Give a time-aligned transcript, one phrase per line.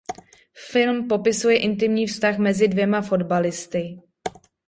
[0.71, 3.97] Film popisuje intimní vztah mezi dvěma fotbalisty.